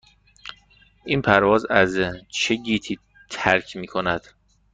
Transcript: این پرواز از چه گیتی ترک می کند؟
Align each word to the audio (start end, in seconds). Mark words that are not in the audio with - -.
این 1.05 1.21
پرواز 1.21 1.65
از 1.69 1.95
چه 2.29 2.55
گیتی 2.55 2.99
ترک 3.29 3.75
می 3.77 3.87
کند؟ 3.87 4.21